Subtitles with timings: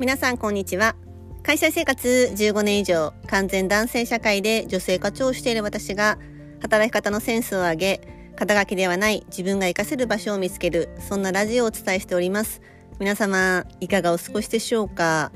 [0.00, 0.96] 皆さんこんにちは。
[1.42, 6.18] 会社生活15年以上完全男性社会で女性課長をしている私が
[6.62, 8.00] 働き方のセンスを上げ
[8.34, 12.62] 肩書きではない自分が活かせる場所を見つけるそんなラジオをお伝えしております。
[12.98, 15.32] 皆様いかがお過ごしでしょうか、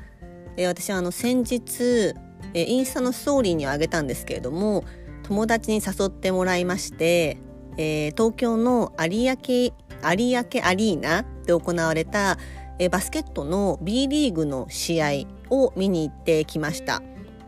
[0.57, 2.15] え私はあの先日
[2.55, 4.85] えインスタのストーリーにあげたんですけれども
[5.25, 7.37] 友達に誘ってもらいまして、
[7.77, 12.39] えー、東京の有明有明アリーナで行われた
[12.79, 15.11] えバスケットの B リーグの試合
[15.51, 17.03] を見に行ってきました。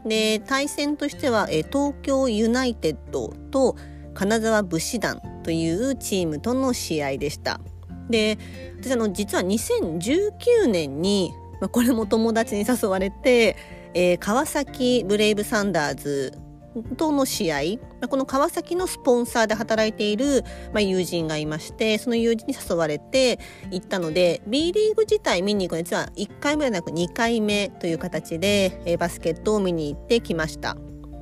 [0.04, 3.76] で対戦としてはえ東京ユナイテッドと
[4.14, 7.60] 金沢武士団というチームとの試合でした。
[8.08, 8.38] で
[8.80, 13.56] 私あの実は2019年に、まあ、これも友達に誘われて、
[13.94, 16.38] えー、川崎ブレイブサンダーズ
[16.96, 17.60] との試合
[18.08, 23.38] この川崎のスポンサーで働いている、まあ、友人がいましてその友人に誘われて
[23.70, 30.76] 行ったので B リーグ自体見に行くのは実は1回目ではなく2回目という形で、えバスケットを見に行ってきました。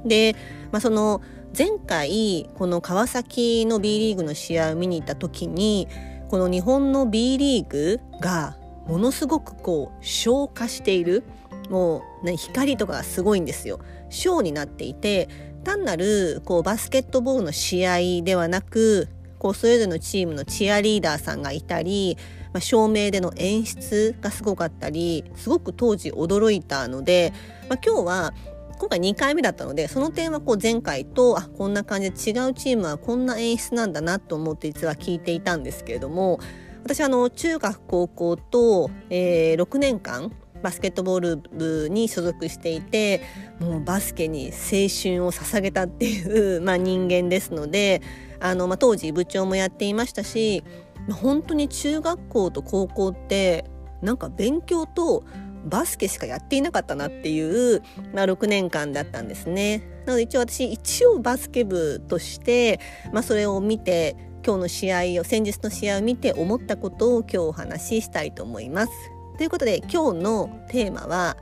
[0.05, 0.35] で、
[0.73, 1.21] まあ、その
[1.57, 5.89] 前回この川崎の B リーグの試合を見に行った時に
[6.29, 8.57] この日本の B リーグが
[8.87, 11.25] ものすごくこう消化している
[11.71, 13.81] もう、光とかがすごいんですよ。
[14.11, 15.29] ショーになっていて
[15.65, 22.17] 単なるこうバスケットボールの試合ではなくこうそれぞれのチームのチアリーダーさんがいたり、
[22.53, 27.33] まあ、照明での演出がすごかったりすごく当時驚いたので、
[27.69, 28.35] まあ、今日は
[28.79, 36.41] 今回2回目だったのでその点はこう前回とあこんな感じで違うチームはこんな演出なんだなと思って実は聞いていたんですけれども
[36.83, 40.33] 私あの中学高校と、えー、6年間
[40.65, 43.21] バスケットボール部に所属していて
[43.61, 48.01] もうバスケに青春を捧げたっていう、 まあ、人間ですので
[48.41, 50.65] あの、まあ、当時部長もやっていましたし、
[51.13, 53.67] 本当に中学校と高校って
[54.01, 55.23] なんか勉強と
[55.67, 57.83] バスケしかやっていなかったなっていう、
[58.15, 59.83] まあ、6年間だったんですね。
[60.07, 62.81] なので一応私一応バスケ部として、
[63.13, 69.14] まあ、それを見て今日の試合を先日の試合を見て思ったことを今日お話ししたいと思います。
[69.37, 71.37] ということで今日のテーマは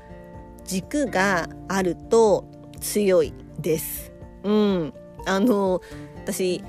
[0.65, 2.47] 軸があると
[2.81, 4.13] 強いです。
[4.45, 4.95] うん、
[5.27, 5.83] あの
[6.25, 6.65] 私、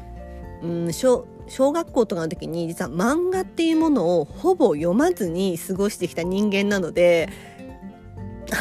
[0.62, 1.26] うん、小
[1.72, 7.30] 学校とかの時に実は漫画っていうものをほぼ読まずに過ごしてきた人間なので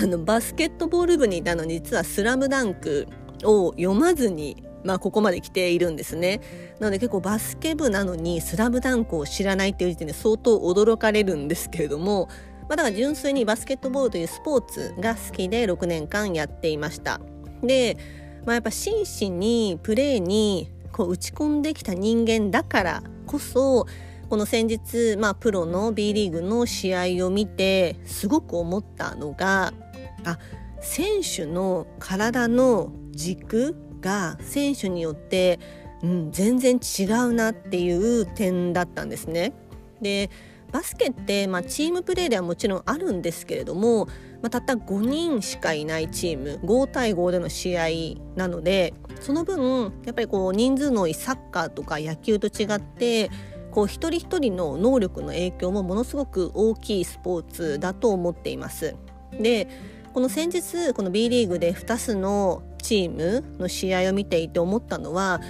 [0.00, 3.08] あのバスケットボール部にいたのに実は「スラムダンク
[3.42, 6.40] を読まずにまあ、ここまで来ているんですね。
[6.80, 12.28] なので結構バスケ部なのに「スラムダンクを知らないっていう時点で相当驚かれるんですけれども
[12.68, 17.20] まあ、だから純粋にバスケットボールというスポーツが好きで6年間やっていました。
[17.62, 17.96] で、
[18.44, 23.86] まあ、やっぱ真摯にプレーにこう打ち込んできた人間だからこそ
[24.28, 29.72] この先日、まあ、プロの B リーグの試合を見てすごく思ったのが
[30.24, 30.38] あ
[30.80, 35.60] 選手の体の軸が選手によって、
[36.02, 39.52] うん、全然違うなっていう点だったんですね。
[40.00, 40.30] で
[40.72, 44.06] バスケって、まあ、チームプレーではもちろんあるんですけれども、
[44.40, 47.88] まあ、たった5人しかいないチーム5対5での試合
[48.36, 53.30] なのでその分やっぱりこう人数の多いサッカーとか野球と違って
[53.70, 58.96] こう一人一人の能力の影響もものすごく大きいスポーツだと思っています。
[59.32, 59.68] で
[60.12, 65.40] この先日この B リーグで2つのチームの試合を見ていて思ったのは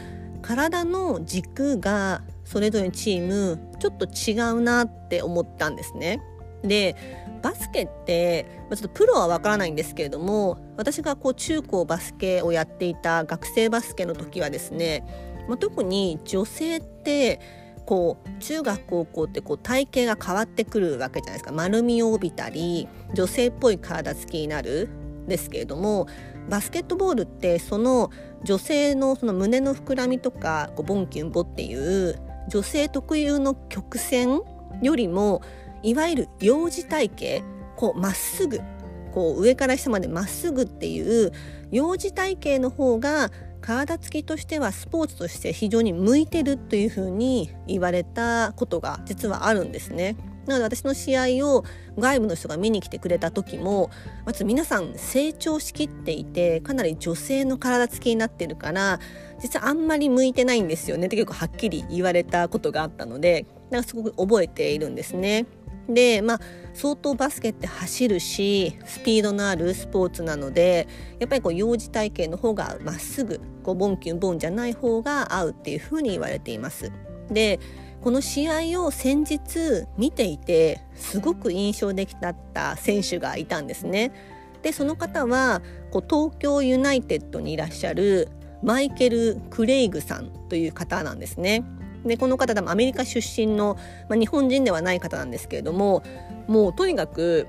[0.41, 6.23] 体の軸がそれぞれチームちょっと違うなって思ったんですね。
[6.63, 6.95] で
[7.43, 15.05] バスケってちょっとプロはわからないんですけれども私がこう中高バスケをやっていた学生バスケの時はですね、
[15.49, 17.41] まあ、特に女性って
[17.85, 24.89] こう中学高校ってこう体型が変わってくるわけじゃないですか丸みを帯びたり女性っぽい体つきになる
[25.27, 26.07] ですけれども
[26.49, 28.11] バスケットボールってその
[28.45, 34.41] 女性のその胸の膨らみとかこうボンキュンボっていう女性特有の曲線
[34.83, 35.43] よりも
[35.83, 37.45] いわゆる幼児体型
[37.77, 38.61] こうまっすぐ
[39.13, 41.33] こう上から下までまっすぐっていう
[41.71, 43.31] 幼児体型の方が
[43.61, 50.17] 体つきとしてはスポーツとして非常に向いてるというふうに言われたことが実はあるんですね。
[50.47, 51.65] なので私の試合を
[51.99, 53.91] 外部の人が見に来てくれた時も
[54.27, 58.99] まず皆さん成長しきっていてかなり女性の体つきになってるから
[59.41, 65.47] 実はあんまり向いてないんですよねって結構はっきり言われたことがあったのでなんかすごく覚えているんですね。
[65.89, 66.41] でまあ
[66.75, 70.87] 相当バスケって走るしスピードのあるスポーツなので
[71.19, 76.93] やっぱりこう幼児体型の方がまっすぐこうボンキュンボンじゃない方が合うっていうふうに言われています。
[77.31, 77.59] で
[78.03, 84.13] この試合を先日見ていてすごく印象的だった選手がいたんですね。
[84.63, 88.29] でその方はこう東京ユナイテッドにいらっしゃる
[88.63, 91.65] マイケル・クレイグさんという方なんですね。
[92.05, 93.77] でこの方多分アメリカ出身の、
[94.09, 96.03] まあ、日本人ではない方なんですけれども
[96.49, 97.47] もうとにかく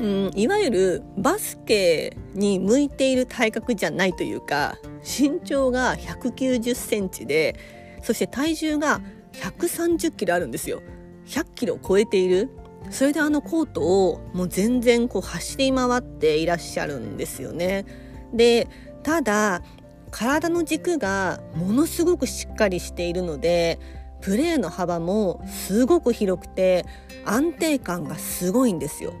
[0.00, 7.56] うん、いわゆるバスケに向いている体格じゃないというか身長が190センチで
[8.02, 9.00] そして体重が
[9.32, 10.82] 130キロあるんですよ。
[11.26, 12.50] 100キロを超えている？
[12.90, 17.84] それであのコートをもう全然こう走り回っていらっしゃるんですよね。
[18.32, 18.68] で
[19.02, 19.62] ただ
[20.10, 23.78] 体の軸がものすごくしっかりしているので
[24.22, 26.86] プレーの幅もすごく広くて
[27.24, 29.12] 安定感がすごいんですよ。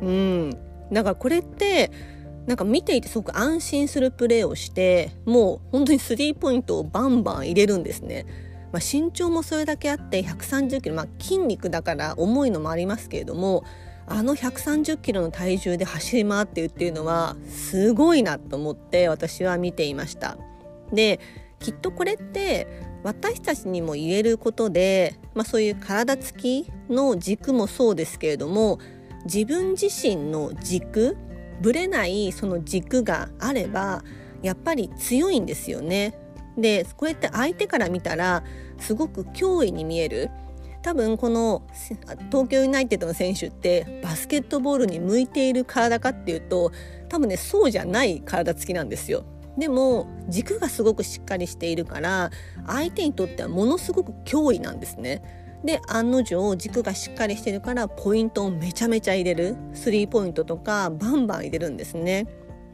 [0.00, 0.50] うん。
[0.90, 1.90] だからこれって
[2.46, 8.24] なんか見ていてすごく安心するプレーをしてもう本当にスリーポイントをバンバン入れるんですね。
[8.72, 13.64] まあ、身長もそれだけあって130キロ、まあ、筋肉だから重いのもありますけれども
[14.06, 20.36] あの130キロの体重で走り回ってるっていうのはすごいなと思って私は見ていました。
[20.92, 21.20] で
[21.60, 22.66] きっとこれって
[23.04, 28.78] 私たちにも言えることで、まあ、そういう体つきの軸もそうですけれども
[29.24, 31.16] 自分自身の軸
[31.60, 34.02] ぶれないその軸があれば
[34.42, 36.14] やっぱり強いんですよね。
[36.56, 38.42] でこれって相手から見たら
[38.78, 40.30] すごく脅威に見える
[40.82, 41.62] 多分この
[42.30, 46.72] 東京ユナイテッドの選手ってバスケットボールに向いている体かっていうと
[47.08, 49.24] 多分ねそうじゃない体つきなんですよ。
[49.58, 52.30] でも軸がすごくしっかりしているから
[52.66, 55.22] 相手にとってはものすごく脅威なんですね。
[55.64, 62.26] で案の定軸がしっかりしてるからポイントをめちゃめちゃ入れるスリーポイントとかバンバン入れるんですね。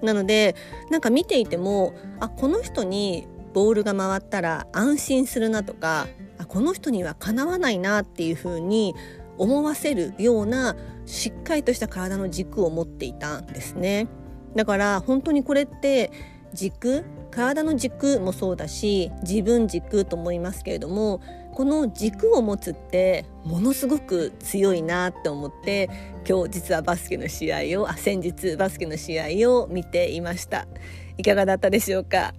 [0.02, 0.54] なので
[0.90, 3.26] なんか見ていてもあこの人に
[3.56, 8.94] ボールが回ったら安心するなとかあこの人にはかなわないなっていう風に
[9.38, 10.76] 思わせるような
[11.06, 14.08] しっかりとした体の軸を持っていたんですね。
[14.54, 16.12] だから本当にこれって
[16.52, 21.22] 軸体の軸もそうだし自分軸と思いますけれども
[21.54, 25.88] この軸を持つってものすごく強いなって思って
[26.28, 30.68] 今日実はバスケの試合をあ先日バスケの試合を見ていました
[31.16, 32.34] いかがだったでしょうか？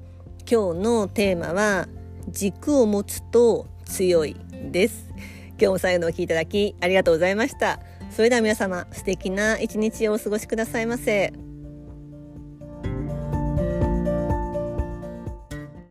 [0.49, 1.89] 今日のテーマは
[2.29, 4.37] 軸を持つと強い
[4.71, 5.09] です
[5.51, 11.46] 今日も最後のお聞きいただきありがとうございましたそれでは皆様素敵な一日をお過ごしくださいませ。